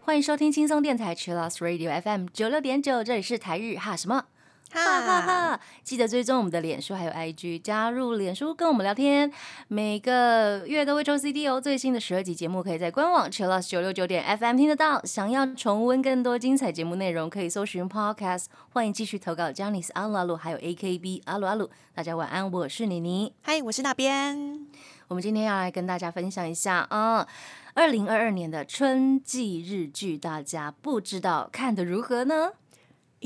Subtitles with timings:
[0.00, 4.24] 欢迎收听轻松电台 c h i l l o s Radio FM 九六点九，这里是台日哈什么。
[4.72, 5.60] 哈哈哈！
[5.84, 9.30] 记得追踪我们的脸书还有 IG，加入脸书跟我们聊天，
[9.68, 11.60] 每个月都会抽 CD 哦。
[11.60, 15.02] 最新的十二集节目可以在官网 c h i l l o s 九六九点 FM 听得到。
[15.04, 18.46] 想要重温更多精彩节目内容，可以搜寻 Podcast。
[18.70, 21.70] 欢迎继续投稿 j a n i c e 阿鲁阿鲁，还有 AKB 阿鲁阿鲁。
[21.94, 23.32] 大家晚安，我是妮妮。
[23.42, 24.66] 嗨，我是那边。
[25.08, 27.26] 我们今天要来跟大家分享一下啊，
[27.74, 32.50] 二零二二年的春季日剧，大家不知道看的如何呢？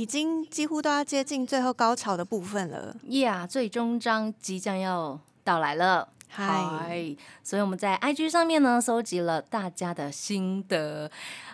[0.01, 2.97] 已经几乎都要接近最后高潮的部分了。
[3.07, 6.09] Yeah，，最终章即将要到来了。
[6.27, 7.15] 嗨，
[7.45, 11.11] 所以我们在 IG 上面呢，收集了大家的心得，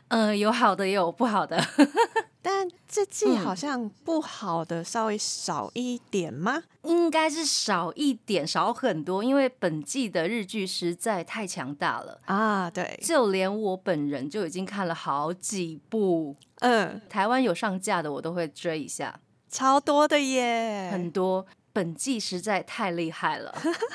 [0.09, 1.63] 呃，有好的也有不好的。
[2.41, 6.63] 但这季好像不好的稍微少一点吗？
[6.85, 12.71] 应该是少一点，少很多，因为本季的日剧实在太强大了啊！
[12.71, 19.19] 对，就连我本人就已经看了好几部，嗯，台湾有上架的我都会追一下，
[19.51, 21.45] 超多的耶，很多。
[21.73, 23.53] 本季实在太厉害了，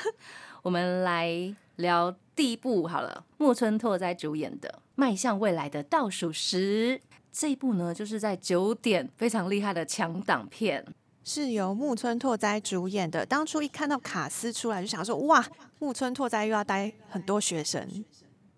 [0.62, 6.98] 我们来聊第一部好了，木村拓哉主演的《迈向未来的倒数十》。
[7.30, 10.84] 这一部呢，就是在九点非常厉害的强档片，
[11.24, 13.24] 是由木村拓哉主演的。
[13.24, 15.44] 当初一看到卡斯出来，就想说：哇，
[15.78, 17.86] 木村拓哉又要带很多学生。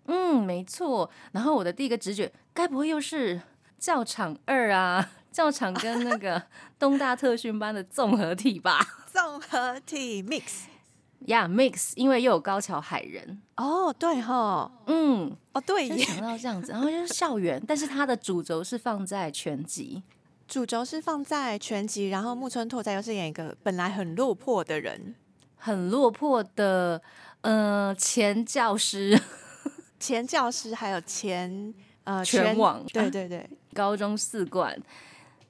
[0.07, 1.09] 嗯，没错。
[1.31, 3.41] 然后我的第一个直觉，该不会又是
[3.77, 5.11] 教场二啊？
[5.31, 6.41] 教场跟那个
[6.79, 8.79] 东大特训班的综合体吧？
[9.11, 10.63] 综合体 mix。
[11.25, 13.41] 呀，mix，因为又有高桥海人。
[13.55, 20.03] 哦，对哈，嗯，哦对，想到这样子，然后就是校园，但是它的主轴是放在全集，
[20.47, 25.15] 主轴是放在全集，然后木村拓哉又是演一个本来很落魄的人，
[25.55, 27.01] 很落魄的，
[27.41, 29.19] 呃，前教师，
[29.99, 31.73] 前教师，还有前
[32.03, 34.77] 呃全网，对对对，高中四冠，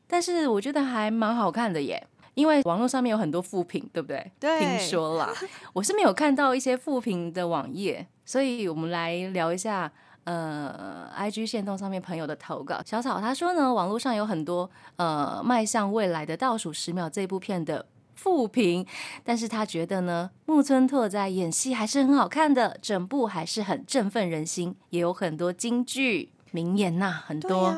[0.08, 2.08] 但是我觉得还蛮好看的耶。
[2.36, 4.32] 因为网络上面有很多副评，对不对？
[4.40, 5.34] 对，听说啦，
[5.74, 9.92] 我是没有看到一些副评的网页，所以我们来聊一下，
[10.26, 12.82] 呃，IG 线动上面朋友的投稿。
[12.86, 18.86] 小草他说呢，网络上有很多呃迈向未来的倒数十秒这部片的副评，
[19.24, 27.74] 但是他觉得呢，木村拓哉演戏还是很好看的，整部还是很振奋人心，也有很多金句名言呐，很多。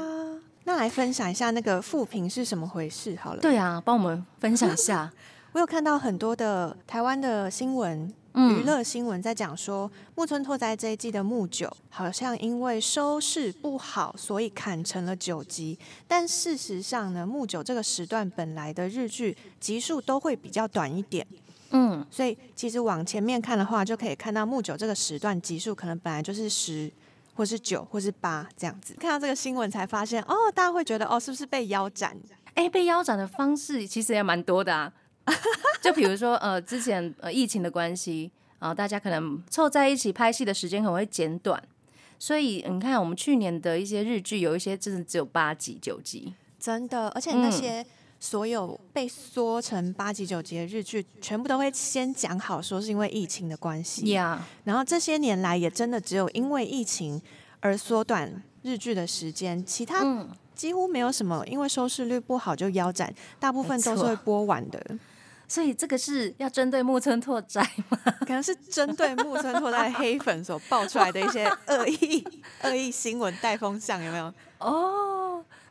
[0.68, 3.40] 那来分享一下那个复评是什么回事好了。
[3.40, 5.10] 对啊，帮我们分享一下。
[5.54, 15.80] 我有看到很多的台湾的新闻，娱乐新闻在讲说，木村拓哉这一季的木九好像因为收视不好，所以砍成了九集。
[16.06, 21.26] 但事实上呢，木九这个时段本来的日剧集数都会比较短一点。
[21.70, 26.92] 嗯，所以其实往前面看的话，就可以看到木九这个时段集数可能本来就是十。
[27.38, 32.18] 或是九，或是八这样子，看到这个新闻才发现，哦，大家会觉得，哦，是不是被腰斩？
[32.56, 34.92] 哎，被腰斩的方式其实也蛮多的啊。
[35.80, 41.62] 就比如说，呃，之前呃疫情的关系啊，大家可能凑在一起拍戏的时间可能会减短，
[42.18, 47.86] 所以你看我们去年的一些日剧，有一些真的只有八集、九集，真的，而且那些。
[48.20, 54.12] 所有被缩成八集九集的日剧，全部都会先讲好，说是因为疫情的关系。
[54.64, 57.22] 然后这些年来，也真的只有因为疫情
[57.60, 64.84] 而缩短日剧的时间，其他几乎没有什么因为收视率不好就腰斩，大部分都是会播完的。
[65.48, 67.98] 所以这个是要针对木村拓哉吗？
[68.28, 72.22] 可能是针对木村拓哉黑粉所爆出来的一些恶意
[72.64, 74.34] 恶意新闻带风向，有没有？
[74.58, 75.27] 哦。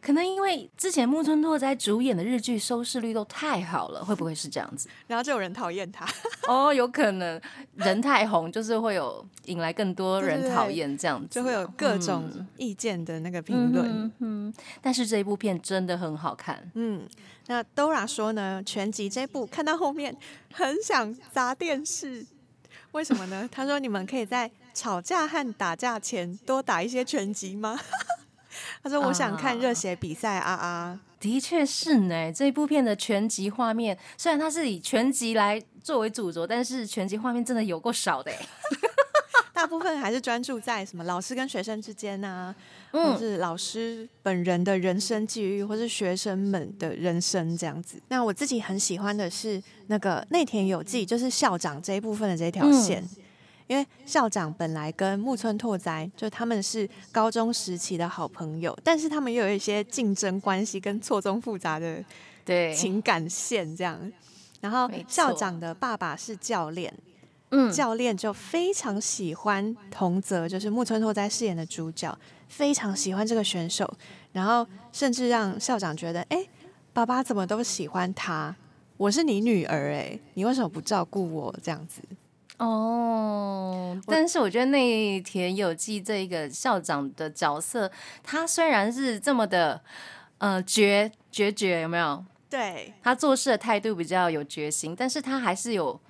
[0.07, 4.89] 可能因为之前木村拓哉主演的日剧收视率都太好了，会不会是这样子？
[5.09, 6.07] 然后就有人讨厌他
[6.47, 7.41] 哦，有可能
[7.75, 14.13] 人太红，就是会有引来更多人讨厌这样子，就会有各种意见的那个评论。
[14.21, 16.71] 嗯，但是这一部片真的很好看。
[16.75, 17.05] 嗯，
[17.49, 20.17] 那 Dora 说呢，全集这部看到后面
[20.53, 22.25] 很想砸电视，
[22.93, 23.49] 为什么呢？
[23.51, 27.77] 他说你们可以在吵架和打架前多打一些拳击吗？
[28.87, 38.31] 他说：“我想看热血比赛啊啊！”的确是呢，这部片的全集画面虽然它是以全集来作为主轴，但是全集画面真的有够少的，
[39.53, 42.55] 大部分还是专注在什么老师跟学生之间啊，
[42.93, 48.01] 或是老师本人的人生际遇，或是学生们的人生这样子。
[48.07, 53.03] 那我自己很喜欢的是那个内田有纪，就是校长这一部分的这条线。
[53.67, 62.05] 因为校长本来跟木村拓哉就他们是高中时期的好朋友，但是他们又有一些竞争关系跟错综复杂的
[62.45, 64.01] 对情感线这样。
[64.61, 66.93] 然后校长的爸爸是教练，
[67.51, 72.17] 嗯，教练就非常喜欢童泽，就是木村拓哉饰演的主角，
[72.49, 73.89] 非常喜欢这个选手，
[74.33, 76.47] 然后甚至让校长觉得，哎，
[76.93, 78.57] 爸爸怎么都喜欢他？
[78.97, 81.55] 我是你女儿，哎，你为什么不照顾我？
[81.63, 82.01] 这样子，
[82.59, 87.91] 哦，但是我觉得内田有纪这一个校长的角色，
[88.23, 89.83] 他虽然是这么的
[90.39, 92.25] 呃决决绝，有没有？
[92.49, 96.01] 对，他做事的态度比较有决心，但是他还是有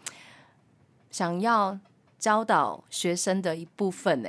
[1.10, 1.78] 想要
[2.18, 4.28] 教导学生的一部分呢。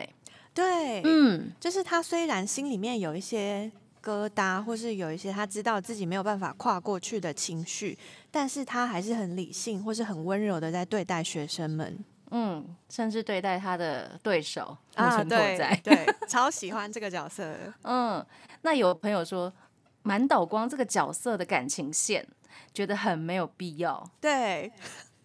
[0.54, 3.72] 对，嗯，就是他虽然心里面有一些
[4.08, 7.98] 疙瘩，或是有一些他知道自己没有办法跨过去的情绪，
[8.32, 12.00] 但是他还是很理性，或是很温柔的在对待学生们
[12.32, 14.78] 嗯，甚至对待他的对手。
[14.96, 15.58] 啊对，
[16.30, 17.54] 超喜欢这个角色。
[17.84, 18.26] 嗯，
[18.62, 19.52] 那有朋友说
[20.04, 22.26] 满岛光这个角色的感情线，
[22.74, 24.02] 觉得很没有必要。
[24.22, 24.72] 对，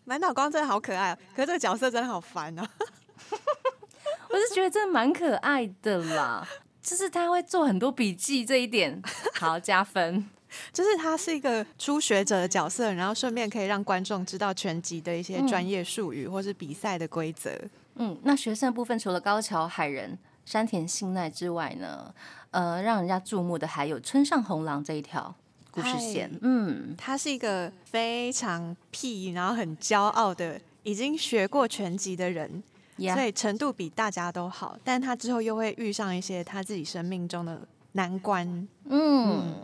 [0.04, 2.66] 满岛光真的好可爱、哦，可是这个角色真的好烦哦。
[4.30, 6.48] 我是觉得真的蛮可爱的啦，
[6.82, 9.00] 就是他会做很多笔记这一点，
[9.38, 10.28] 好加分。
[10.70, 17.50] 就是他是一个初学者的角色，然后顺便可以让观众知道拳击的一些专业术语、或是比赛的规则。
[17.94, 22.14] 嗯，那学生的部分除了高桥海人、山田信奈之外呢，
[22.50, 25.34] 呃，让人家注目的还有村上红郎这一条
[25.70, 26.38] 故事线嗨。
[26.42, 32.62] 嗯，他是一个非常屁，然后很骄傲的，已经学过拳击的人。
[32.98, 38.68] 呀所以程度比大家都好，但他之后又会遇上一些他自己生命中的难关。
[38.84, 39.54] 嗯，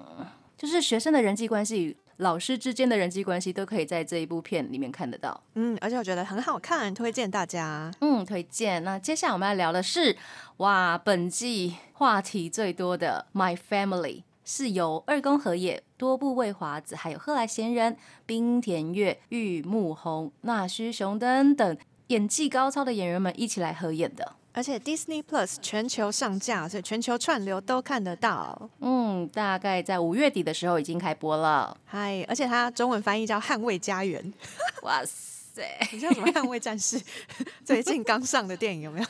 [0.56, 5.40] 就是学生的人际关系、老师之间的人际关系，都可以在这一部片里面看得到。
[5.54, 7.90] 嗯，而且我觉得很好看，推荐大家。
[8.00, 8.82] 嗯，推荐。
[8.82, 10.16] 那接下来我们要聊的是，
[10.58, 14.00] 哇，本季话题最多的《My Family》
[14.44, 24.34] 是由二宫和也、多部未华子、还有贺来贤人、冰田月、玉木宏、那须雄等等演技高超的演员们一起来合演的。
[24.52, 28.68] 而且 Disney Plus 全球上架，所以全球串流都看得到。
[28.80, 31.76] 嗯，大概在五月底的时候已经开播了。
[31.84, 34.20] 嗨，而且它中文翻译叫《捍卫家园》，
[34.82, 35.62] 哇塞！
[35.92, 36.98] 你叫什么《捍卫战士》？
[37.64, 39.06] 最近刚上的电影有没有？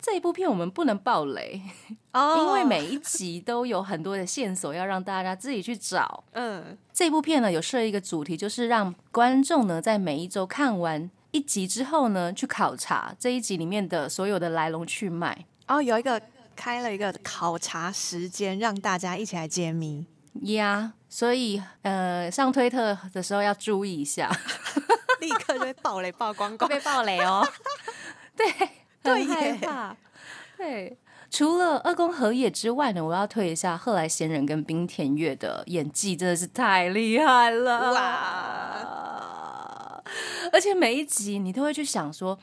[0.00, 1.60] 这一部片我们不能爆雷，
[2.12, 6.24] 哦因为每一集都有很多的线索要让大家自己去找。
[6.32, 16.18] 嗯这部片呢有设一个主题，就是让观众呢在每一周看完一集之后呢，去考察这一集里面的所有的来龙去脉哦，有一个
[16.56, 20.06] 开了一个考察时间，让大家一起来揭秘。
[20.44, 20.94] 呀。
[21.10, 24.30] 所以呃，上推特的时候要注意一下，
[25.20, 26.70] 立刻就被暴雷曝光会光。
[26.70, 27.46] 被暴雷哦。
[28.34, 28.46] 对，
[29.02, 29.96] 对很害怕。
[30.56, 30.96] 对，
[31.30, 39.05] 除了二宫和也之外呢，我要推一下贺来贤人跟冰田月的演技，真的是太厉害了哇！
[40.52, 42.38] 而且每一集你都会去想说，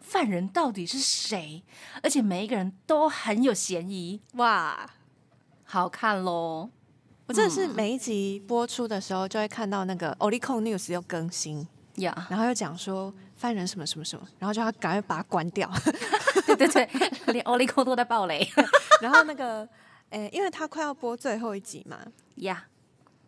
[0.00, 1.62] 犯人到底是谁？
[2.02, 4.88] 而且每一个人都很有嫌疑，哇！
[5.64, 6.70] 好看喽。
[7.26, 15.70] 我真的是每一集播出的时候，就会看到那个 Olicon News 又更新，呀，然后又讲说犯人什么什么什么，然后就要赶快把它关掉。
[16.46, 16.88] 对对对，
[17.26, 18.48] 连欧利扣都在爆雷
[19.02, 19.68] 然后那个，
[20.08, 21.98] 诶、因为他快要播最后一集嘛，
[22.36, 22.64] 呀。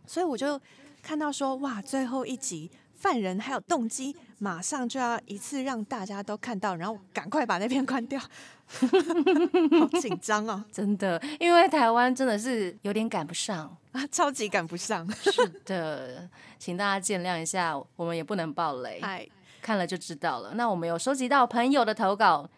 [0.06, 0.58] 所以我就
[1.02, 2.70] 看到说，哇，最后一集
[3.00, 13.74] 犯人还有动机，马上就要一次让大家都看到，然后赶快把那边关掉，好紧张哦， 真的，因为台湾真的是有点赶不上。
[13.92, 15.10] 啊，超级赶不上。
[15.12, 16.28] 是的，
[16.58, 19.26] 请大家见谅一下，我们也不能爆雷，哎，
[19.62, 20.52] 看了就知道了。
[20.54, 22.50] 那我们有收集到朋友的投稿，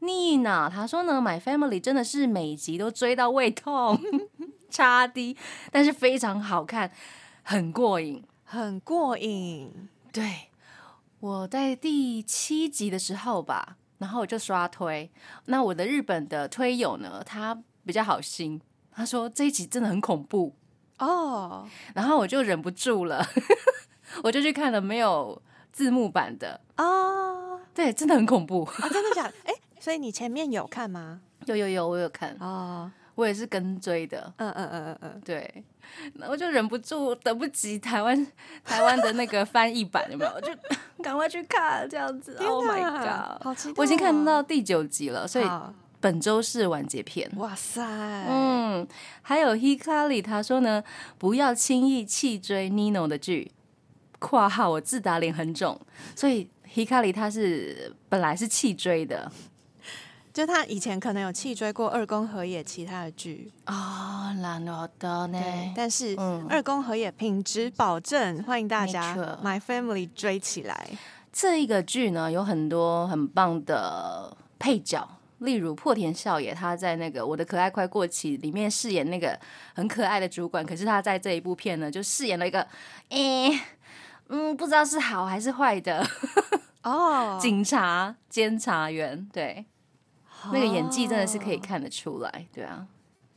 [0.00, 3.96] 妮娜她说呢，《My Family》真的是每集都追到胃痛，
[4.68, 5.36] 差低，
[5.70, 6.90] 但是非常好看，
[7.44, 8.22] 很过瘾。
[8.48, 9.88] 很过瘾。
[10.12, 10.50] 对，
[11.18, 15.10] 我在第七集的时候吧，然后我就刷推，
[15.46, 18.60] 那我的日本的推友呢，他比较好心，
[18.92, 20.54] 他说这一集真的很恐怖，
[21.00, 23.26] 哦，然后我就忍不住了，
[24.22, 28.64] 我就去看了没有字幕版的，哦，对，真的很恐怖。
[28.64, 29.34] 啊，真的假的？
[29.44, 31.20] 哎、所以你前面有看吗？
[31.46, 35.64] 有有有，我有看，哦，我也是跟追的，嗯嗯嗯嗯嗯，对，
[36.28, 38.26] 我就忍不住，等不及台湾
[38.64, 40.30] 台湾的那个翻译版有没有？
[40.34, 40.52] 我就
[41.02, 42.34] 赶快去看这样子。
[42.38, 43.42] 天 Oh my god！
[43.42, 43.74] 好期待、哦！
[43.78, 45.44] 我已经看到第九集了，所以
[46.00, 47.30] 本周是完结篇。
[47.36, 47.82] 哇塞，
[48.28, 48.86] 嗯，
[49.22, 50.82] 还有 Hikari 他说呢，
[51.18, 53.52] 不要轻易弃追 Nino 的剧。
[54.18, 55.78] 括号我自打脸很肿，
[56.14, 59.30] 所以 Hikari 他是本来是弃追的，
[60.35, 65.73] 就他以前可能有弃追过二宫和也其他的剧，哦，なるほど对呢，。
[65.75, 70.87] 但是嗯二宫和也品质保证，欢迎大家没错 My Family 追起来。
[71.33, 75.07] 这一个剧呢，有很多很棒的配角，
[75.39, 79.37] 例如破田孝也，他在那个《我的可爱快过期》里面饰演那个
[79.73, 82.65] 很可爱的主管，可是他在这一部片呢，就饰演了一个，
[83.09, 83.59] 诶、
[84.29, 86.05] 嗯，不知道是好还是坏的
[86.83, 89.65] 哦， 警察监察员，对，
[90.52, 92.86] 那个演技真的是可以看得出来，对啊，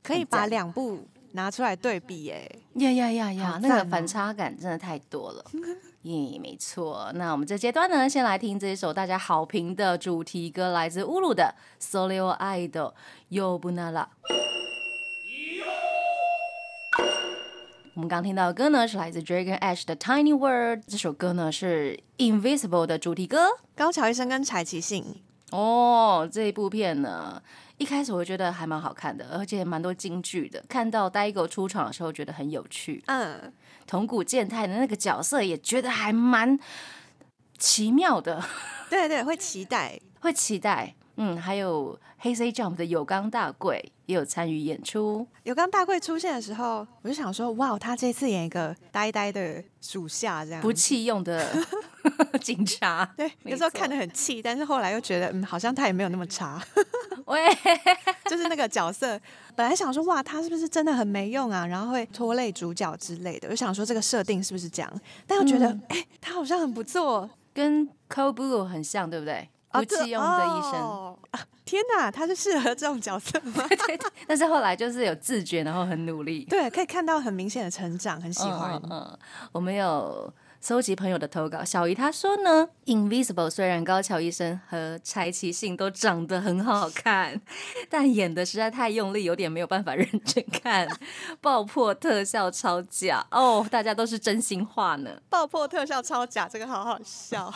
[0.03, 2.59] 可以把两部拿出来对比耶。
[2.75, 5.43] 呀呀呀呀，那个反差感真的太多了。
[6.03, 7.11] 耶，没错。
[7.15, 11.53] 那我们这阶段呢，先来听这一首大家好评的主题歌，来自乌鲁的
[11.83, 12.69] 《Solo Idol》
[13.29, 14.09] 又不那了。
[17.95, 20.79] 我们刚听到的歌呢，是来自 Dragon Ash 的《Tiny World》。
[20.87, 21.99] 这首歌呢是
[22.31, 23.49] 《Invisible》的主题歌。
[23.75, 27.41] 高桥医生跟柴崎幸，哦，这一部片呢，
[27.77, 30.63] 一开始我觉得还蛮好看的，而且蛮多京剧的。
[30.67, 33.03] 看到呆狗出场的时候，觉得很有趣。
[33.07, 33.51] 嗯，
[33.87, 36.57] 桐谷健太的那个角色也觉得还蛮
[37.57, 38.43] 奇妙的，
[38.89, 39.99] 对对，会期待。
[40.21, 40.93] 会期待。
[41.15, 45.25] 嗯，还有黑 C Jump 的有冈大贵也有参与演出。
[45.43, 51.47] 有冈大贵出现的时候，我就想说，哇，他这次演一个呆呆的属下，这样不弃用的
[52.41, 56.61] 警察， 对，有时候看得很气，但是后来又觉得，嗯，好像他也没有那么差。
[57.25, 57.47] 喂，
[58.25, 59.19] 就是那个角色，
[59.55, 61.65] 本来想说，哇，他是不是真的很没用啊？
[61.65, 65.01] 然后会拖累主角之类的，我想说这个设定是不是这样？
[65.25, 67.29] 但又觉得，哎、他好像很不错。
[67.51, 69.49] 跟 Cold Blue 很像，对不对？
[69.71, 73.63] 不对弃用的医生，哦啊天哪，他是适合这种角色吗？
[74.27, 78.81] 但是后来就是有自觉，然后很努力，对，可以看到很明显的成长，很喜欢。
[78.89, 79.17] 嗯
[79.51, 87.39] 我们有搜集朋友的投稿，小姨她说呢，《Invisible》虽然高桥医生和柴崎幸都长得很好看，
[87.89, 90.85] 但演的实在太用力，有点没有办法认真看，
[91.39, 95.21] 爆破特效超假哦，大家都是真心话呢。
[95.29, 97.51] 爆破特效超假，这个好好笑。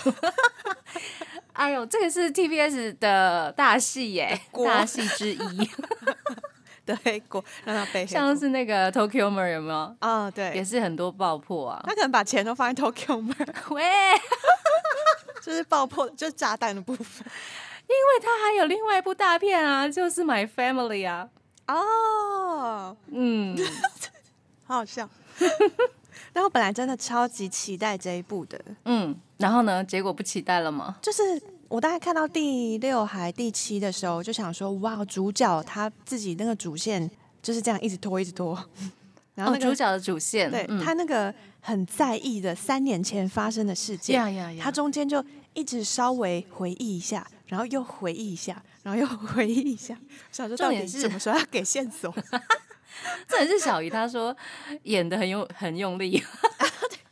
[1.51, 5.69] 哎呦，这个是 TBS 的大戏耶，大戏之一，
[6.85, 8.37] 对，黑锅让他背黑像。
[8.37, 9.95] 是那个 Tokyo Mer 有没有？
[9.99, 11.81] 啊、也对，是很多爆破啊。
[11.85, 13.83] 他可能把钱都放在 Tokyo Mer，， 喂，
[15.41, 17.25] 就是爆破，就是炸弹的部分。
[17.87, 21.29] 因为他还有另外一部大片啊，就是《My Family》啊。
[21.67, 23.57] 哦，嗯，
[24.65, 25.09] 好好笑。
[26.31, 29.83] 但我本来真的超级期待这一部的，嗯，然后呢？
[29.83, 30.95] 结果不期待了吗？
[31.01, 31.21] 就是
[31.73, 37.09] 我大概看到第六还第七的时候，就想说，哇，主角他自己那个主线
[37.41, 38.53] 就是这样一直拖，一直拖。
[39.33, 44.21] 然后哦，那个、主角的主线，对、嗯他那个很在意的三年前发生的事件，
[44.59, 45.25] 他中间就
[45.55, 49.97] 一直稍微回忆一下，然后又回忆一下，然后又回忆一下，
[50.31, 52.13] 想说到底是什么时候要给线索？
[53.27, 54.37] 这也是小姨她说
[54.83, 56.23] 演的很用很用力。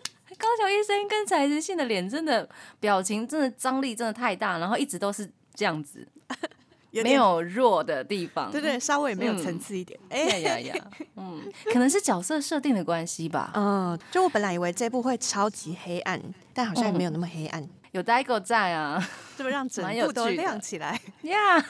[0.42, 6.06] 高桥医生跟柴智信的脸真的表情真的张力真的太大，然后一直都是这样子，
[6.90, 8.52] 有没有弱的地方。
[8.52, 10.00] 对对，稍微没有层嗯次一点。
[10.10, 13.52] 哎、呀呀呀，嗯， 可能是角色设定的关系吧。
[13.54, 16.20] 嗯，就我本来以为这部会超级黑暗，
[16.54, 19.02] 但好像也没有那么黑暗，有 Daigo 在啊，
[19.38, 21.00] 这么让整部都亮起来。
[21.22, 21.64] 呀、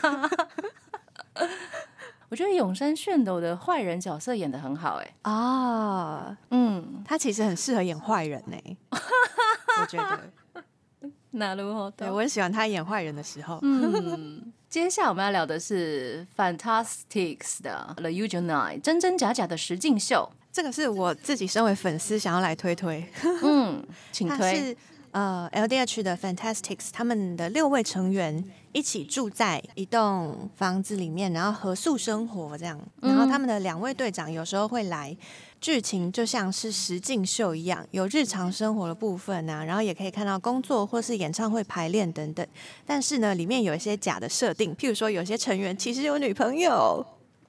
[2.31, 8.57] 我觉得永山炫斗的坏人角色演的很好、哎，啊，嗯，他其实很适合演坏人呢、
[8.89, 13.59] 我觉得， 那如何对我很喜欢他演坏人的时候。
[13.63, 20.31] 嗯，接下来我们要聊的是 Fantastics 的 The Usual Nine 真真假假的实境秀。
[20.53, 23.05] 这个是我自己身为粉丝想要来推推，
[23.43, 24.55] 嗯，请推。
[24.55, 24.77] 是
[25.11, 32.79] 呃 LDH 的 Fantastics，他们的六位成员一起住在一栋房子里面，然后合宿生活这样。
[33.01, 35.15] 然后他们的两位队长有时候会来，
[35.59, 42.45] 剧情就像是实境秀一样，有日常生活的部分啊，然后也可以看到工作或是演唱会排练等等。
[42.85, 47.05] 但是呢，里面有一些假的设定，譬如说有些成员其实有女朋友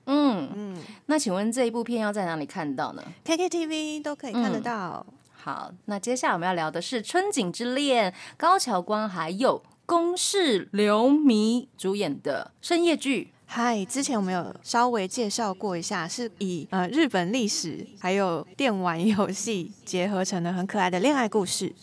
[0.07, 0.77] 嗯嗯，
[1.07, 5.07] 那请问这一部片要在哪里看到呢？，KKTV 都可以看得到。
[5.45, 13.33] 好，那接下来我们要聊的是《春景之恋》，高桥光还有宫市流弥主演的深夜剧。
[13.47, 21.75] 嗨，之前我们有稍微介绍过一下，是以呃日本历史还有电玩游戏结合成的很可爱的恋爱故事。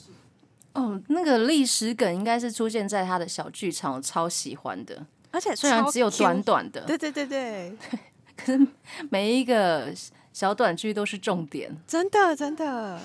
[0.72, 5.06] 哦，那个历史梗应该是出现在他的小剧场，我超喜欢的。
[5.32, 7.78] 而且虽然只有短，短的，对对对对，
[8.38, 8.68] 可是
[9.10, 9.94] 每一个
[10.32, 11.76] 小短剧都是重点。
[11.86, 12.98] 真的真的。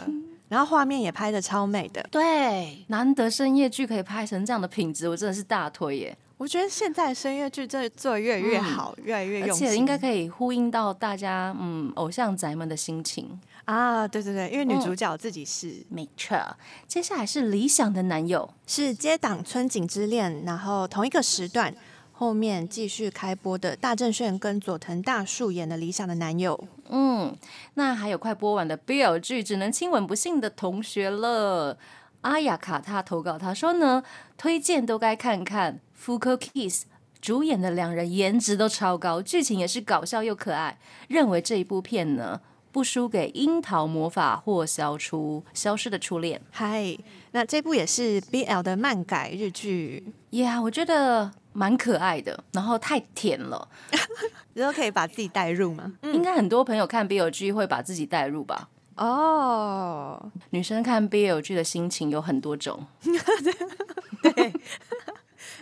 [0.49, 6.19] 然后画面也拍的超美的，对，难得深夜剧可以拍成这样的品质，我真的是大推耶！
[6.37, 13.41] 我觉得现在的声乐剧真的做得越来越好，越来越用心，且应该可以呼应到大家嗯偶像宅们的心情。
[13.65, 16.37] 啊，对对对，因为女嗯主角自己是、没错，
[16.87, 21.75] 接下来是理想的男友，是接档《春景之恋》，然后同一个时段
[22.17, 26.69] 后面继续开播的大正炫跟佐藤大树演的理想的男友。
[26.89, 27.37] 嗯，
[27.75, 31.77] 那还有快播完的 BL 剧，只能亲吻不幸的同学了。
[32.21, 34.05] 阿雅卡他投稿，他说呢，
[34.39, 36.85] 推荐都该看看 Fuko Kiss。
[37.21, 40.79] 主演的两人颜值都超高，剧情也是搞笑又可爱。
[41.09, 42.41] 认为这一部片呢，
[42.75, 46.41] 不输给《樱桃魔法》或《消除消失的初恋》。
[46.51, 46.99] 嗨，
[47.31, 53.69] 那这部也是 BL 的漫改日剧，呀、我觉得蛮可爱的，然后太甜了。
[54.55, 55.93] 然后可以把自己带入吗？
[56.03, 58.69] 应该很多朋友看 BL 剧会把自己带入吧？
[58.97, 62.85] 哦，女生看 BL 剧的心情有很多种。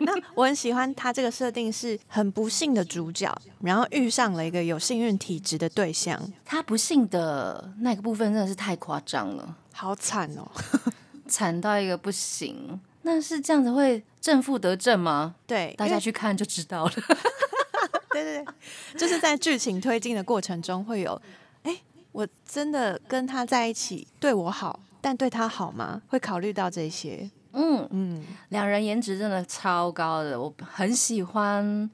[0.04, 10.50] 那我很喜欢他这个设定，是很不幸的主角，然后遇上了一个有幸运体质的对象，他不幸的那个部分真的是太夸张了，好惨哦。
[11.28, 12.78] 惨到一个不行。
[13.02, 15.34] 那是这样子会正负得正吗？
[15.46, 16.92] 对，大家去看就知道了。
[18.12, 21.20] 对对对，就是在剧情推进的过程中会有，
[21.62, 21.80] 哎，
[22.12, 26.02] 我真的跟他在一起，对我好，但对他好吗？
[26.08, 27.30] 会考虑到这些。
[27.52, 31.90] 嗯，嗯，两人颜值真的超高的，我很喜欢。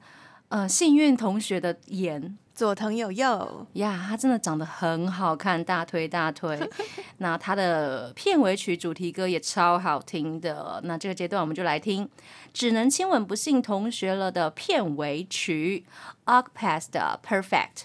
[0.49, 6.59] 呃，幸运同学的颜佐藤有佑，呀，他真的长得很好看，大推大推。
[7.19, 10.81] 那他的片尾曲主题歌也超好听的。
[10.85, 12.03] 那这个阶段我们就来听
[12.51, 15.85] 《只能亲吻不幸同学了》的片尾曲
[16.25, 17.83] 的 Perfect。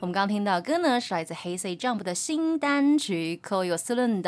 [0.00, 4.22] 我们刚刚听到歌呢，是来自 Hey Say Jump 的新单曲《Call Your Cylinder》。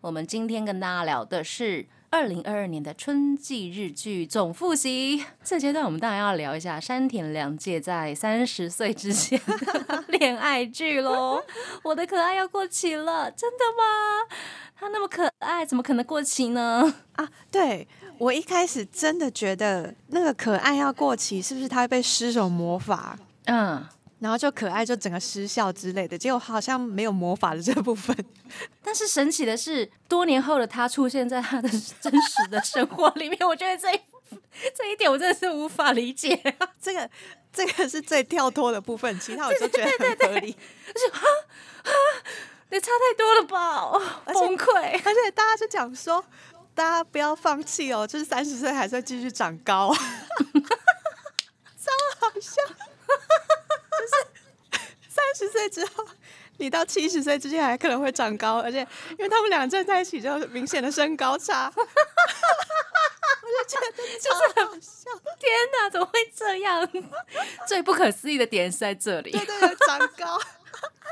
[0.00, 5.24] 我们今天跟大家聊的是二零二二年的春季日剧总复习。
[5.42, 11.42] 这阶段我们当然要聊一下山田凉介在三十岁之前的恋爱剧喽。
[11.82, 14.36] 我的可爱要过期了，真的吗？
[14.76, 16.94] 他那么可爱，怎么可能过期呢？
[17.16, 23.84] 啊，对我一开始真的觉得那个可爱要过期，是不是他会被施手魔法，嗯，
[24.20, 26.16] 然后就可爱就整个失效之类的？
[26.16, 28.16] 结果好像没有魔法的这部分。
[28.82, 31.68] 但是神奇的是，多年后的他出现在他的
[32.00, 34.00] 真实的生活里面，我觉得这一
[34.74, 36.40] 这一点我真的是无法理解。
[36.80, 37.10] 这个
[37.52, 40.56] 这个是最跳脱的部分，其他我就觉得很合理。
[42.70, 44.72] 也差太多了吧，哦崩溃。
[45.04, 46.24] 而且大家就讲说，
[46.74, 52.60] 大家不要放弃哦，就是三十岁还是会继续长高，超好笑。
[54.04, 56.04] 就是三十岁之后，
[56.58, 61.82] 你到七十岁之间还可能会长高，而且因为他们俩站在一起就有明显的身高差， 我
[63.46, 63.86] 就觉得
[64.20, 65.10] 超好笑。
[65.38, 66.88] 天哪，怎么会这样？
[67.66, 69.30] 最不可思议的点是在这里。
[69.30, 70.40] 对对对，长高，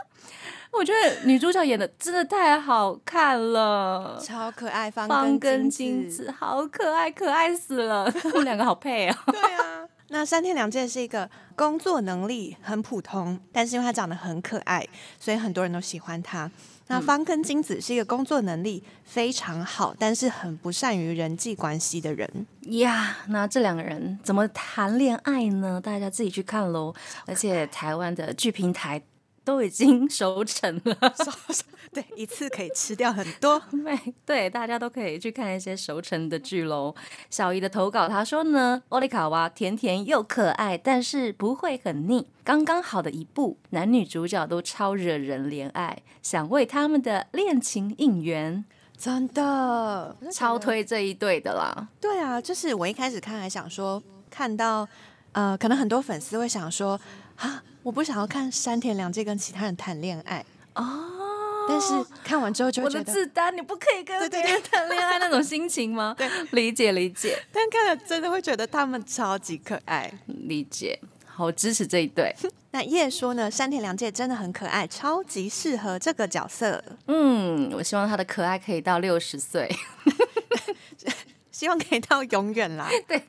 [0.72, 6.24] 我觉得女主角演的真的太好看了，超可爱，方方根跟金子。
[6.24, 9.16] 子好可爱，可爱死了， 他们两个好配哦。
[9.26, 14.86] 对啊，那山田凉介是一个工作能力很普通，但是因为他长得很可爱，
[15.18, 16.50] 所以很多人都喜欢他。
[16.88, 22.46] 那方根金子是一个工作能力非常好，但是很不善于人际关系的人。
[22.80, 25.80] 呀那这两个人怎么谈恋爱呢？
[25.80, 26.94] 大家自己去看喽。
[27.24, 29.00] 而且台湾的剧平台
[29.44, 30.96] 都已经熟成了。
[31.92, 33.60] 对，一次可以吃掉很多。
[33.84, 36.94] 对对，大家都可以去看一些熟成的剧喽。
[37.28, 48.64] 小姨的投稿，她说呢，欧利卡娃甜甜又可爱，但是不会很腻，刚刚好的一部，男女主角都超惹人怜爱，想为他们的恋情应援，
[48.96, 50.58] 真的超。
[50.58, 51.88] 推这一对的啦。
[52.00, 54.88] 对啊，就是我一开始看还想说，看到
[55.32, 56.98] 呃，可能很多粉丝会想说
[57.36, 60.44] 啊，我不想要看山田凉介跟其他人谈恋爱。
[60.74, 61.92] 哦，但是
[62.24, 66.14] 看完之后就我的会觉得，自单，你不可以跟别人谈恋爱那种心情吗？
[66.16, 70.12] 对， 理解理解但看了真的会觉得他们超级可爱。
[70.26, 72.34] 理解，好我支持这一对。
[72.70, 76.82] 那叶说呢，山田凉介真的很可爱，超级适合这个角色。
[77.06, 79.70] 嗯，我希望他的可爱可以到六十岁。
[81.50, 82.88] 希望可以到永远啦。
[83.06, 83.22] 对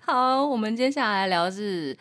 [0.00, 1.96] 好，我们接下来聊的是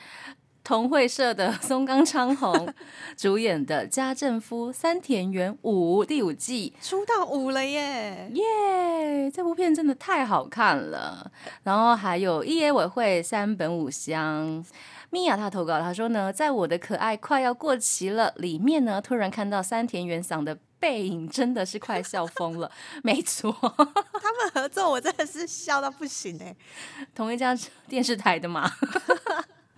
[0.67, 2.67] 同会社的 松冈昌宏
[3.15, 8.29] 主演的《家政夫三田园五》第五季，出道五了耶！
[8.33, 9.31] 耶！
[9.31, 11.31] 这部片真的太好看了。
[11.63, 14.65] 然后还有一野委会三本五香。
[15.09, 22.69] 米娅她投稿，她说呢，在我的可爱快要过期了里面呢，突然看到三田园嗓的背影真的是快笑疯了，
[23.03, 26.53] 没错，他们合作我真的是笑到不行哎、
[27.15, 28.69] 同一家电视台的嘛。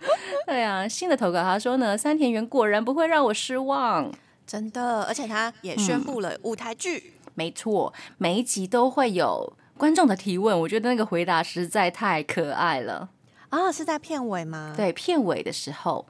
[0.46, 4.10] 对啊，新的投稿他说呢，三田园果然不会让我失望。
[4.46, 13.10] 真的，而且他也宣布了舞台剧，没错，每一集都会有观众的提问，我觉得那个回答实在太可爱了。
[13.50, 16.06] 啊，是在片尾吗？，对，片尾的时候，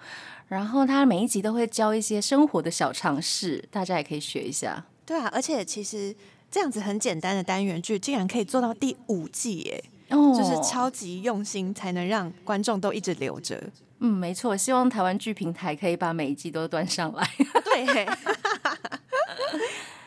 [0.48, 4.84] 然后他每一集都会教一些生活的小常识，大家也可以学一下。
[5.04, 6.14] 对啊，而且其实
[6.50, 13.62] 这样子很简单的单元剧，竟然可以做到第五季耶，哦就是超级用心，才能让观众都一直留着。
[14.00, 17.28] 嗯，没错，希望台湾剧平台可以把每一季都端上来。
[17.64, 18.08] 对耶，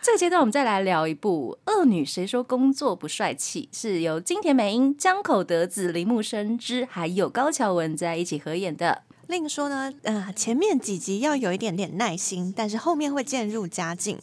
[0.02, 9.04] 这个阶段，我们再来聊一部《恶女谁说工作不帅气》，是由金田美英、江口德子、铃木生之还有高桥文在一起合演的。
[9.28, 14.20] 另说呢，呃，前面几集要有一点点耐心，但是后面会渐入佳境。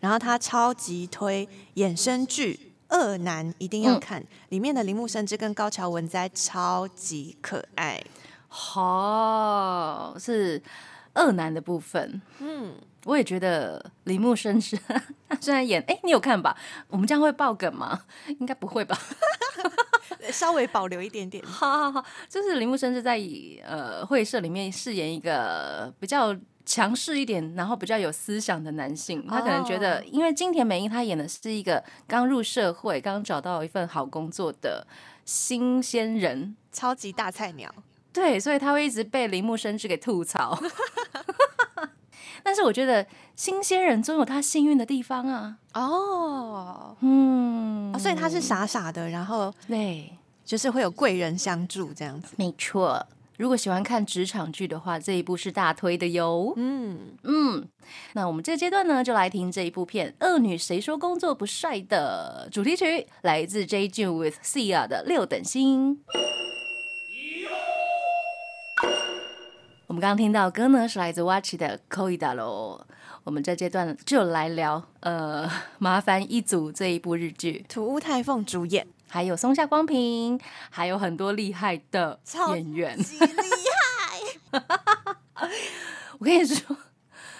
[0.00, 2.54] 然后他超级推衍生剧
[2.92, 8.02] 《恶男》，一定要看，里面的铃木生之跟高桥文哉超级可爱。
[8.48, 10.62] 好、是
[11.14, 12.20] 恶男的部分。
[12.38, 12.74] 嗯，
[13.04, 15.02] 我也觉得铃木生之他
[15.40, 16.56] 虽然演，哎、你有看吧？
[16.88, 18.02] 我们这样会爆梗吗？
[18.38, 18.98] 应该不会吧？
[20.30, 21.42] 稍微保留一点点。
[21.48, 23.18] 好好好，就是铃木生之在
[23.64, 29.26] 呃会社里面饰演一个比较强势一点，然后比较有思想的男性。
[29.26, 34.86] 他可能觉得，哦因为金田美英她演的是一个刚入社会、刚找到一份好工作的
[35.24, 37.72] 新鲜人，超级大菜鸟，
[38.12, 40.58] 对，所以他会一直被铃木生之给吐槽。
[42.44, 45.56] 但是我觉得新鲜人总有他幸运的地方啊。
[45.74, 50.12] 哦，嗯，所以他是傻傻的，然后对，
[50.44, 52.34] 就是会有贵人相助这样子。
[52.36, 53.06] 没错。
[53.42, 56.52] 如果喜欢看职场剧的话，这一部是大推的哟。
[56.54, 57.68] 嗯，嗯，
[58.12, 63.88] 那我们这个阶段呢，就来听这一部片《恶女谁说工作不帅》的主题曲，来自 J.
[63.88, 65.96] June with Sia 的《六等星》。
[69.88, 72.86] 我们刚刚听到歌呢，是来自 Watch 的《Koida》喽。
[73.24, 82.18] 我们这阶段就来聊呃，麻烦一组这一部日剧，土屋太凤主演，还有松下光平，还有很多厉害的
[82.54, 82.96] 演员。
[82.96, 84.58] 极厉害。
[86.18, 86.74] 我跟你说，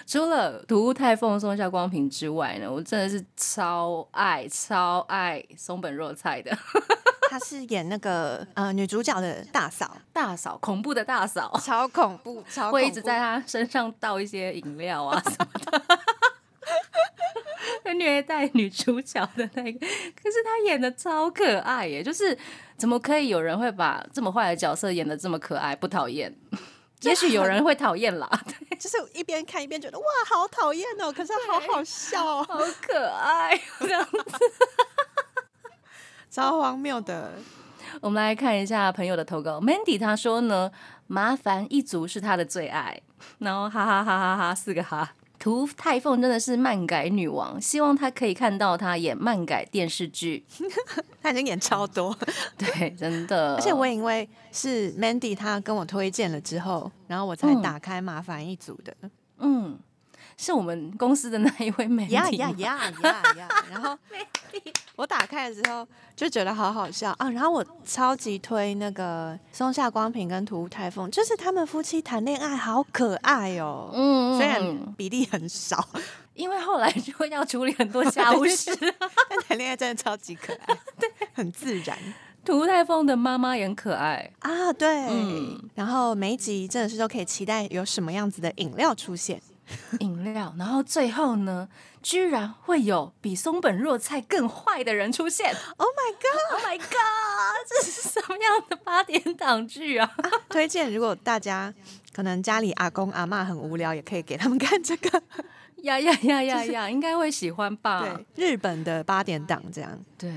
[0.05, 6.55] 除了土屋太凤、松下光平之外呢，我真的是超爱超爱松本若菜的
[7.31, 15.81] 她是演那个呃女主角的大嫂，大嫂，恐怖的大嫂，超恐怖，超会一直在她身上倒一些饮料啊什么的。
[17.83, 19.79] 会 虐待女主角的那个，
[20.15, 22.01] 可是她演的超可爱耶！
[22.03, 22.37] 就是
[22.77, 26.35] 怎么可以有人会把这么坏的角色演的这么可爱，不讨厌？
[27.01, 28.29] 也许有人会讨厌啦，
[28.79, 34.21] 就是一边看一边觉得哇，好讨厌哦，可是好好笑哦，好可爱，这样子
[36.31, 37.33] 超荒谬的。
[37.99, 40.71] 我们来看一下朋友的投稿，Mandy 他说呢，
[41.07, 43.01] 麻烦一族是他的最爱，
[43.39, 45.13] 然后哈哈哈哈哈四个哈。
[45.43, 50.41] 涂太凤真的是漫改女王，希望她可以看到她演漫改电视剧。
[51.21, 52.17] 她已经演超多，
[52.57, 53.53] 对，真的。
[53.55, 58.95] 而且我也因为是 Mandy 她跟我推荐了之后，然后我才嗯打开麻烦一组的，
[59.39, 59.77] 嗯，
[60.37, 63.49] 是我们公司的那一位 Mandy 呀呀呀呀呀！
[63.71, 63.97] 然后
[64.95, 73.89] 我打开了之后就觉得好好笑啊，然后我超级推那个松下光平跟涂太凤，就是他们夫妻谈恋爱好可爱哦。
[73.93, 75.87] 嗯，虽嗯然比例很少，
[76.35, 78.75] 因为后来就要处理很多 家务事。
[79.29, 81.97] 但谈恋爱真的超级可爱，对，很自然
[82.45, 84.71] 涂太凤的妈妈也很可爱，啊。
[84.73, 89.41] 对，嗯然后每一集真的是都可以期待有什么样子的饮料出现。
[89.99, 91.67] 饮料，然后最后呢，
[92.01, 95.55] 居然会有比松本若菜更坏的人出现。
[95.77, 97.67] Oh my god！Oh my god！
[97.69, 100.11] 这是什么样的八点档剧啊？
[100.49, 101.73] 推荐如果大家
[102.11, 105.21] 可能家里阿公阿妈很无聊，也可以给他们看这个。
[105.83, 108.01] 呀呀呀呀呀，应该会喜欢吧？
[108.35, 109.99] 对，日本的八点档这样。
[110.17, 110.31] 对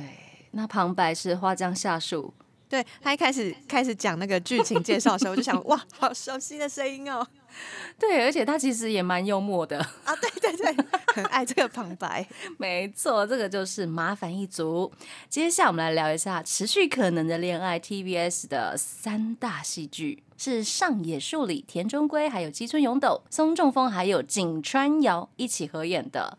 [0.53, 2.33] 那旁白是花江夏树，
[2.69, 7.25] 对他一开始开始讲那个剧情介绍的时候，我就想，哇，好熟悉的声音哦！
[7.99, 9.79] 对，而且他其实也蛮幽默的。
[9.79, 12.27] 啊，对对对，很爱这个旁白。
[12.59, 14.93] 没错，这个就是麻烦一族。
[15.29, 26.37] 接下来我们来聊一下《持续可能的恋爱》TBS 的三大戏剧，是上野树里、田中圭、还有基村勇斗、松中丰还有井川遥一起合演的。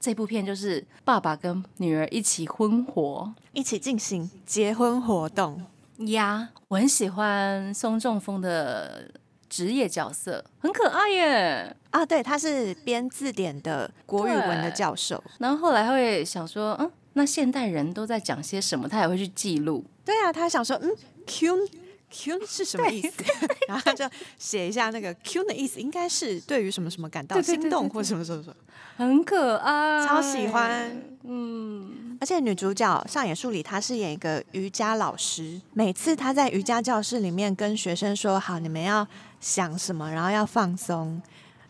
[0.00, 5.64] 这部片就是爸爸跟女儿一起婚活一起进行结婚活动，
[6.08, 6.50] 呀。
[6.68, 9.10] 我很喜欢松中丰的
[9.54, 11.76] 职业角色，很可爱耶。
[11.90, 15.22] 啊，对，他是编字典的国语文的教授。
[15.38, 18.88] 然后后来会想说，嗯，那现代人都在讲些什么？
[18.88, 19.84] 他也会去记录。
[20.04, 20.90] 对啊，他想说，嗯
[21.24, 21.68] ，Q
[22.10, 23.22] Q 是什么意思？
[23.68, 24.04] 然后他就
[24.36, 28.56] 写一下那个 Q 的意思，应该是对于什么什么感到心动或什么什么什么。
[28.96, 31.00] 很可爱，超喜欢。
[31.22, 35.60] 嗯，而且女主角上野树里，她是演一个瑜伽老师。
[35.74, 39.06] 每次她在瑜伽教室里面跟学生说：“好，你们要
[39.42, 41.20] 想什么，然后要放松，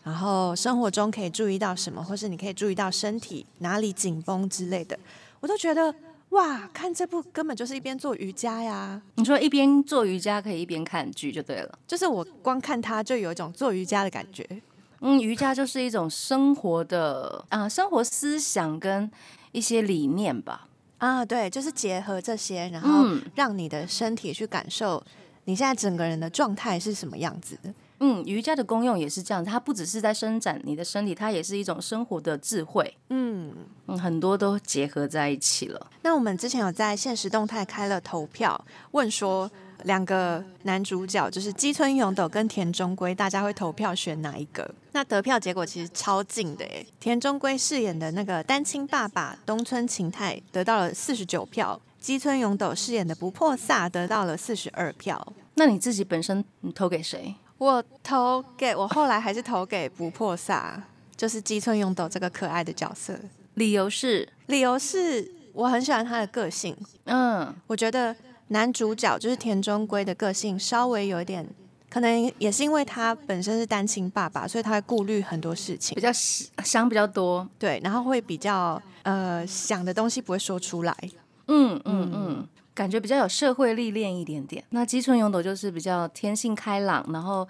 [0.01, 4.97] 然后生活中可以注意到什么，或是你可以注意到身体哪里紧绷之类的。”
[5.41, 5.93] 我都觉得
[6.29, 9.01] 哇，看这部根本就是一边做瑜伽呀。
[9.15, 11.79] 你说一边做瑜伽可以一边看剧就对了。
[11.85, 14.47] 就是我光看它就有一种做瑜伽的感觉。
[15.01, 19.11] 嗯，瑜伽就是一种生活的啊、生活思想跟
[19.55, 20.67] 一些理念吧。
[20.97, 25.03] 啊，对，就是结合这些，然后嗯让你的身体去感受
[25.43, 27.73] 你现在整个人的状态是什么样子的。
[27.99, 32.93] 嗯，瑜伽的功用也是这样，它不只是在伸展你的身体，它也是一种生活的智慧。
[33.09, 33.53] 嗯，
[33.87, 35.91] 嗯，很多都结合在一起了。
[36.01, 39.49] 那我们之前有在现实动态开了投票，问说
[39.85, 44.69] 两个男主角就是基村勇斗跟田中圭，大家会投票选哪一个？
[44.91, 55.33] 那得票结果其实超近的诶，田中圭饰演的那个单亲爸爸东村晴太得到了四十九票，基村勇斗饰演的不破萨得到了四十二票。
[55.55, 57.35] 那你自己本身你投给谁？
[57.57, 60.83] 我投给我后来还是投给不破萨，
[61.15, 63.17] 就是基村勇斗这个可爱的角色。
[63.53, 68.13] 理由是，理由是我很喜欢他的个性，嗯，我觉得
[68.49, 71.47] 男主角就是田中圭的个性稍微有一点，
[71.89, 77.47] 可能也是因为他本身是单亲爸爸，所以他会顾虑很多事情比，较想想比较多。
[77.57, 80.95] 对，然后会比较呃想的东西不会说出来，
[81.47, 84.63] 嗯嗯嗯，感觉比较有社会历练一点点。
[84.69, 87.47] 那基村勇斗就是比较天性开朗，然后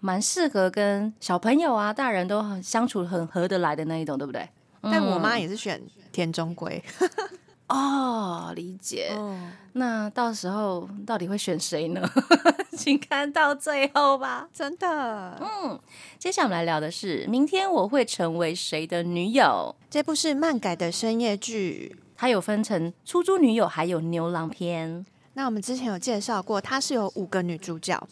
[0.00, 4.48] 蛮适合跟小朋友啊、大人都很相处很合得来的那一种，对不对？
[4.82, 5.78] 但我妈也是选
[6.10, 6.82] 田中圭，
[7.70, 9.12] 哦，理解。
[9.16, 9.36] 哦，
[9.74, 12.02] 那到时候到底会选谁呢？
[12.76, 14.48] 请看到最后吧。
[14.52, 15.78] 真的，嗯，
[16.18, 19.74] 接下来我们来聊的是明天我会成为谁的女友。
[19.88, 21.96] 这部是漫改的深夜剧。
[22.16, 25.06] 它有分成出租女友，还有牛郎篇。
[25.32, 28.06] 那我们之前有介绍过，它是有五个女主角，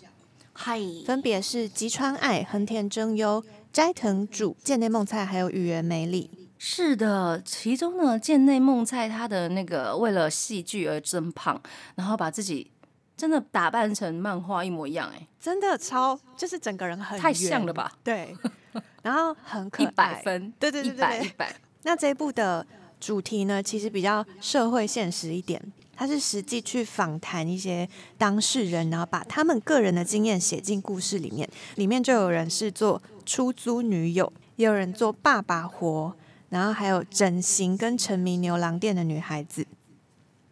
[0.54, 6.30] 嗨，分别是吉川爱、横田真优、斋藤主、剑内梦菜，还有宇原美里。
[6.58, 11.60] 是的，其中呢，剑内梦菜她的那个为了戏剧而增胖，
[11.94, 12.70] 然后把自己
[13.16, 17.92] 真的打扮成漫画一模一样，哎，真的超，就是整个人很太像了吧？
[18.02, 18.36] 对，
[19.02, 21.54] 然后很可爱一，百分，对对对一百对一百。
[21.84, 22.66] 那这一部的
[22.98, 25.62] 主题呢，其实比较社会现实一点，
[25.94, 31.48] 它是实际去访谈一些当事人，然后把他们个人的经验写进故事里面。
[31.76, 36.14] 里面就有人是做出租女友，也有人做爸爸活，
[36.50, 39.66] 然后还有整形跟沉迷牛郎店的女孩子。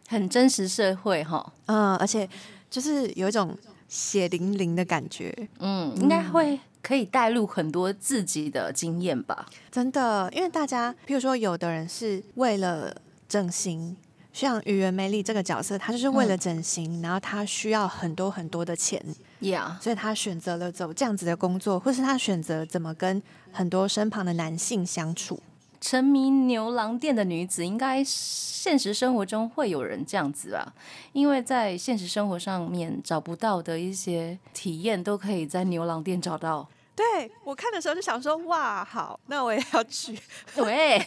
[0.07, 2.27] 很真实社会哈，嗯，而且
[2.69, 3.57] 就是有一种
[3.89, 9.45] 血淋淋的感觉，嗯，应该会可以带入很多自己的经验吧。
[9.69, 12.95] 真的，因为大家，譬如说，有的人是为了
[13.27, 13.97] 整形，
[14.31, 19.03] 像宇原美里这个角色，她就是为了整形，然后她需要很多很多的钱
[19.41, 25.41] ，Yeah，所以她选择了走这样子的工作，或是她选择怎么跟很多身旁的男性相处。
[25.87, 30.73] 沉迷牛郎店的女子，应该现实生活中会有人这样子吧？
[31.13, 36.67] 因为在现实生活上面找不到的一些体验，都可以在牛郎店找到。
[36.93, 40.19] 对我看的时候就想说，哇，好，那我也要去。
[40.57, 41.01] 喂，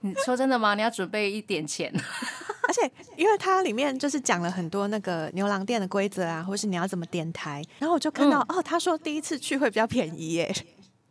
[0.00, 0.74] 你说真的吗？
[0.74, 1.90] 你要准备一点钱？
[2.68, 10.54] 而且，因为它里面就是讲了很多那个牛郎店的规则啊，或是你要怎么点台，然后我就看到、哦，他说第一次去会比较便宜耶，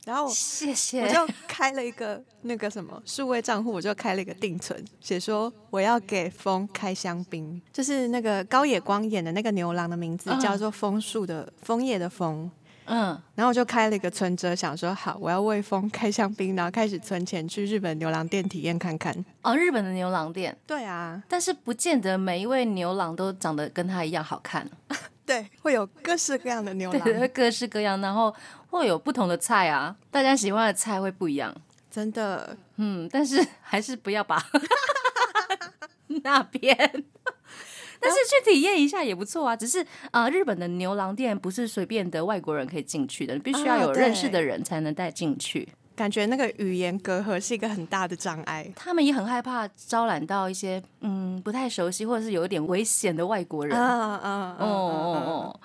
[0.06, 1.02] 然后谢谢。
[1.02, 10.40] 我就开了一个那个什么数位账户，我就开了一个定存，写说我要给风开香槟，就是那个高野光演的那个牛郎的名字嗯。
[10.40, 12.52] 叫做枫树的枫叶的枫，
[12.86, 19.12] 嗯，然后我就开了一个存折，想说好，我要为风开香槟，然后开始存钱去日本牛郎店体验看看。
[19.42, 24.70] 哦，日本的牛郎店，对啊，但是不见得每一位牛郎都长得跟他一样好看。
[25.26, 28.32] 对，会有各式各样的牛郎，对对，各式各样，然后
[28.78, 31.54] 会有不同的菜啊，大家喜欢的菜会不一样。
[31.90, 32.56] 真的。
[32.78, 34.42] 嗯，但是 还是不要把
[36.24, 36.76] 那边。
[38.00, 39.80] 但是去体验一下也不错啊，只是
[40.12, 45.68] 啊、呃日本的牛郎店不是随便的外国人可以进去的，你必须要啊有认识的人才能带进去。
[45.96, 48.70] 感觉那个语言隔阂是一个很大的障碍。
[48.76, 53.80] 他们也很害怕招揽到一些嗯不太熟悉或者是有一点危险的外国人。
[53.80, 53.86] 啊
[54.22, 54.70] 啊哦哦
[55.26, 55.60] 哦，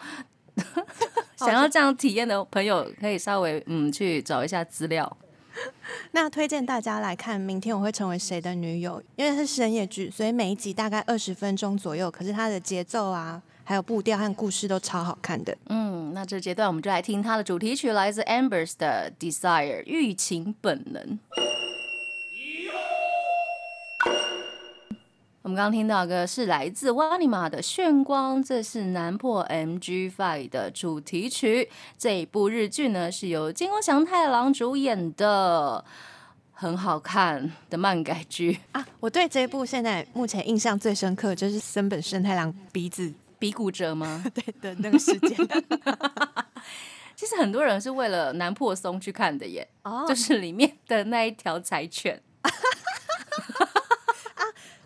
[1.37, 5.16] 想要这样体验的朋友，可以稍微嗯去找一下资料。
[6.12, 12.11] 那推荐大家来看《明天我会成为谁的女友》，因为是深夜剧，所以每一集大概二十分钟左右。
[12.11, 15.57] 可是它的节奏啊，还有步调和故事都超好看的。
[15.66, 21.18] 嗯，那这阶段我们就来听它的主题曲，来自 Ambers 的《Desire》欲情本能。
[25.42, 31.70] 我们刚刚听到个是来自瓦尼玛的炫光，这是南破 MG Five 的主题曲。
[31.96, 35.83] 这一部日剧呢是由金光祥太郎主演的，
[36.53, 38.87] 很好看的漫改剧啊。
[39.00, 44.22] 我对这一部现在目前印象最深刻就是森本胜太郎鼻子鼻骨折吗？
[44.35, 45.35] 对的那个事件。
[47.16, 49.66] 其实很多人是为了南破松去看的耶，
[50.07, 52.20] 就是里面的那一条柴犬。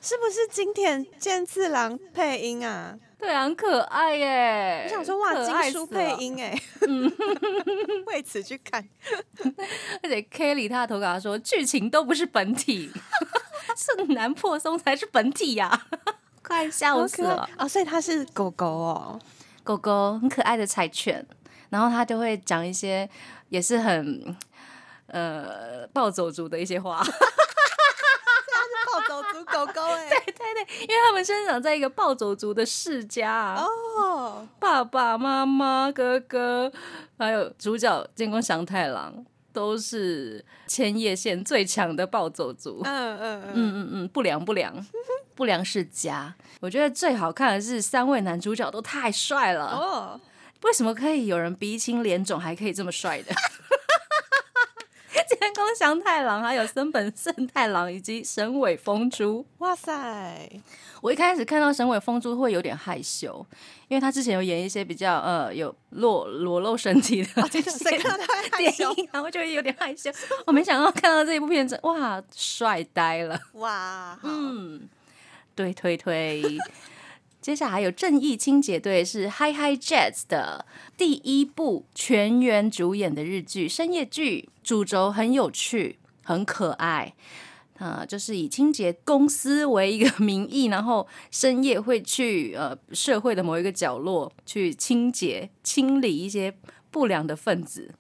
[0.05, 2.95] 是不是金田健次郎配音啊？
[3.19, 4.83] 对，很可爱耶！
[4.85, 6.55] 我想说，哇，金叔配音哎，
[8.09, 8.87] 为此去看。
[10.03, 12.93] 而且 Kelly 他的投稿说，剧情都不是本体，
[13.75, 15.87] 是南破松才是本体呀！
[16.43, 17.67] 快笑死了哦！
[17.67, 19.19] 所以他是狗狗哦，
[19.63, 21.27] 狗狗很可爱的柴犬，
[21.71, 23.09] 然后他就会讲一些
[23.49, 24.37] 也是很
[25.07, 27.03] 呃暴走族的一些话。
[29.55, 36.71] 狗狗 哎，对对对，因为他们生长在一个暴走族的世家哦，爸爸妈妈、哥哥，
[37.17, 42.81] 还有主角建功祥太郎，都是千叶县最强的暴走族。
[42.85, 44.75] 嗯嗯嗯嗯嗯，不良不良
[45.37, 46.35] 不良世家。
[46.61, 50.21] 我觉得最好看的是三位男主角都太帅了哦，
[50.63, 53.35] 为什么可以有人鼻青脸肿还可以这么帅的？
[55.39, 59.45] 天宫祥太郎，还有森本胜太郎，以及神尾风珠。
[59.59, 60.51] 哇塞！
[61.01, 63.45] 我一开始看到神尾风珠会有点害羞，
[63.89, 67.63] 因为他之前有演一些比较呃有裸裸露身体的 电
[68.79, 70.11] 影，然后就会有点害羞。
[70.47, 73.39] 我没想到看到这一部片子，哇，帅呆了！
[73.55, 74.89] 哇，嗯，
[75.55, 76.43] 对，推推。
[77.45, 80.65] 接下来还有正义清洁队是 Hi Hi Jets 的
[80.97, 87.13] 第一部全员主演的日剧深夜剧，主轴很有趣，很可爱。
[87.77, 96.57] 啊，就是以清洁公司为一个名义，然后深夜会去呃社会的某一个角落去清洁、清理一些
[96.91, 97.95] 不良的分子。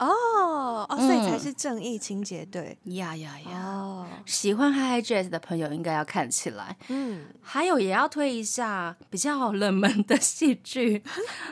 [0.00, 3.50] 哦哦，所以才是正义清洁队呀呀呀！
[3.52, 6.76] 哦，喜欢 Hi Hi Jazz 的朋友应该要看起来。
[6.88, 11.02] 嗯，还有也要推一下比较冷门的戏剧，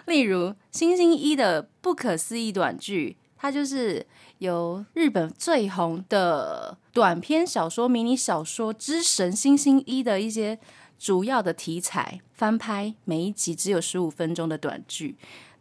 [0.06, 4.06] 例如星星一的不可思议短剧，它就是
[4.38, 10.58] 由日本最红的短篇小说迷你小说之神星星一的一些
[10.98, 15.18] 主要的题材翻拍，每一集只有十五分钟的短剧。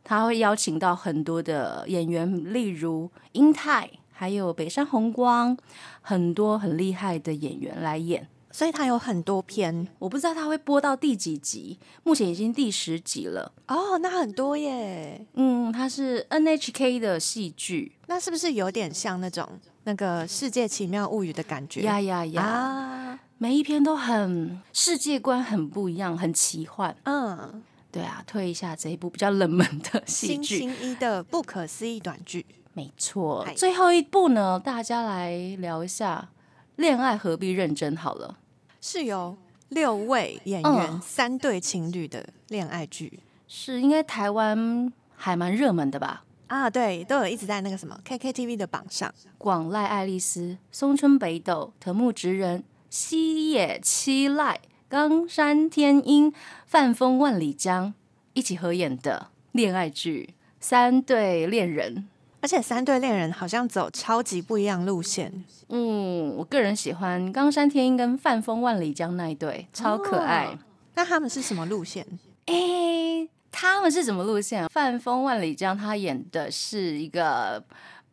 [0.09, 5.57] 他会邀请到很多的演员，例如英泰，还有北山红光，
[5.99, 13.51] 很多很厉害的演员来演，所以他有很多篇，我不知道他会播到第几集，目前已经第十集了。
[13.67, 15.27] 哦，那很多耶。
[15.33, 19.45] 嗯，它是 NHK 的戏剧，那是不是有点像那种
[19.83, 21.81] 那个《世界奇妙物语》的感觉？
[21.81, 23.19] 呀呀呀！
[23.37, 26.95] 每一篇都很世界观很不一样，很奇幻。
[27.03, 27.61] 嗯。
[27.97, 33.45] 对啊，推一下这一部比较冷门的戏剧，星星一的不可思议短剧，没错。
[33.55, 36.29] 最后一部呢，大家来聊一下
[36.75, 38.37] 《恋爱何必认真》好了，
[38.79, 39.35] 是由
[39.69, 46.23] 六位演员三对情侣的恋爱剧，是应该台湾还蛮热门的吧？
[46.47, 49.13] 啊，对，都有一直在那个什么 KKTV 的榜上。
[49.37, 54.55] 广濑爱丽丝、松村北斗、藤木直人、西野七濑。
[54.89, 56.33] 冈山天音、
[56.65, 57.93] 范风万里江
[58.31, 60.29] 一起合演的恋爱剧
[60.61, 61.95] 《三对恋人》，
[62.39, 65.43] 而且三对恋人好像走超级不一样路线。
[65.67, 70.57] 嗯，我个人喜欢冈山天音跟范风万里江那一对，超可爱。
[70.95, 72.07] 那他们是什么路线？
[72.45, 74.69] 哎，他们是什么路线？
[74.69, 77.61] 范风万里江他演的是一个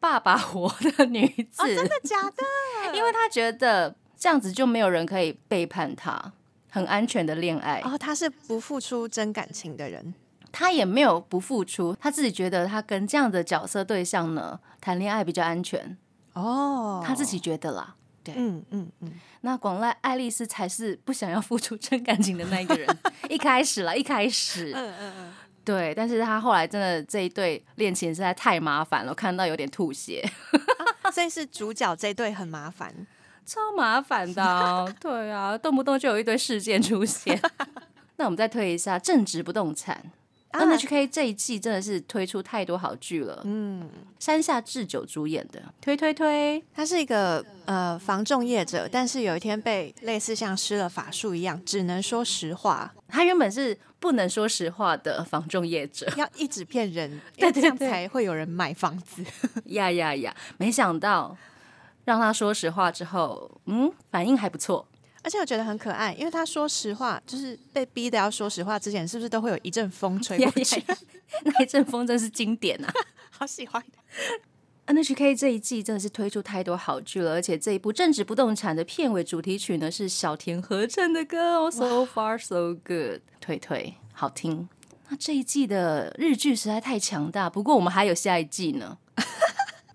[0.00, 2.42] 爸爸活的女子，真的假的？
[2.98, 6.32] 因为他觉得这样子就没有人可以背叛他。
[6.74, 7.80] 很安全的恋爱。
[7.84, 10.12] 哦，他是不付出真感情的人，
[10.50, 15.96] 他也没有不付出，他自己觉得他跟这样的角色对象呢谈恋爱比较安全。
[16.32, 17.94] 哦，他自己觉得啦，
[18.24, 19.12] 对，嗯嗯嗯，
[19.42, 22.98] 那广濑爱丽丝才是不想要付出真感情的那一个人，
[23.30, 25.32] 一开始啦，一开始，嗯嗯嗯，
[25.64, 30.28] 对，但是他后来真的这一对恋情实在太麻烦了，看到有点吐血，
[31.12, 32.92] 所以是主角这对很麻烦。
[33.46, 37.40] 超麻烦的， 对啊，动不动就有一堆事件出现。
[38.16, 40.02] 那我们再推一下正直不动产
[40.52, 43.42] ，NHK 这一季真的是推出太多好剧了。
[43.44, 43.90] 嗯，
[44.20, 46.62] 山下智久主演的，推推推。
[46.72, 52.94] 他是一个呃防重业者，但是有一天被类似像施了法术一样，只能说实话。
[53.08, 59.24] 他原本是不能说实话的防重业者， 要一直骗人，对对这样对才会有人买房子。
[59.66, 60.32] 呀呀呀！
[60.58, 61.36] 没想到
[62.04, 64.86] 让他说实话之后，嗯，反应还不错。
[65.22, 70.84] 而且我觉得很可爱，因为他说实话，就是被逼的要说实话之前，是不是都会有一阵风吹过 去？
[71.44, 72.92] 那一阵风真是经典啊
[73.30, 73.82] 好喜欢。
[74.86, 84.68] ！NHK 这一季真的是推出太多好剧了，而且这一部正直不动产的片尾主题曲呢是小田和正的歌哦，So far so good，推推好听。
[85.08, 88.98] 那这一季的日剧实在太强大，不过我们还有下一季呢。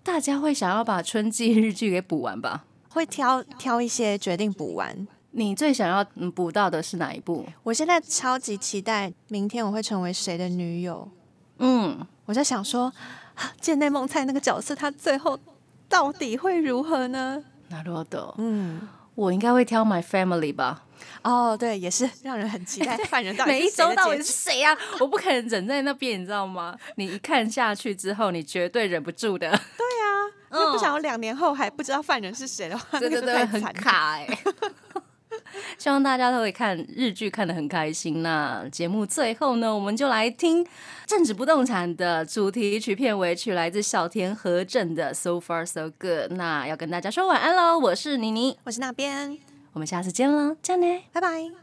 [0.03, 2.63] 大家会想要把春季日剧给补完吧？
[2.89, 5.07] 会挑挑一些决定补完。
[5.31, 7.45] 你最想要嗯补到的是哪一部？
[7.63, 11.09] 我现在超级期待明天我会成为谁的女友。
[11.57, 12.93] 嗯，我在想说，
[13.33, 15.37] 啊剑内梦菜那个角色，他最后
[15.89, 17.43] 到底会如何呢？
[17.69, 18.35] なるほど。
[18.37, 20.83] 嗯，我应该会挑 My Family 吧。
[21.23, 26.77] 哦，对，也是让人很期待 犯人到底每一是谁的周到底结局是谁呀、我不可能忍在那边，你知道吗？
[26.95, 29.49] 你一看下去之后，你绝对忍不住的。
[30.50, 33.72] 不想要两年后还不知道犯人是谁的话，对对对，那个太很。
[33.72, 34.26] 卡哎、
[35.78, 38.22] 希望大家都会看日剧，看得很开心。
[38.22, 40.66] 那节目最后呢，我们就来听
[41.06, 46.32] 政治不动产的主题曲片尾曲，来自小田和正的《So Far So Good》。
[46.34, 49.38] 那要跟大家说晚安喽，我是妮妮，我是那边，
[49.72, 51.02] 我们下次见喽，再见呢。
[51.12, 51.60] 拜拜。